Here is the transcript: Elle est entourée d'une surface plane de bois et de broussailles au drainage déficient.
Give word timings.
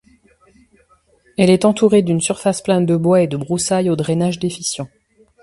Elle 1.37 1.51
est 1.51 1.63
entourée 1.63 2.01
d'une 2.01 2.21
surface 2.21 2.63
plane 2.63 2.87
de 2.87 2.95
bois 2.95 3.21
et 3.21 3.27
de 3.27 3.37
broussailles 3.37 3.91
au 3.91 3.95
drainage 3.95 4.39
déficient. 4.39 4.87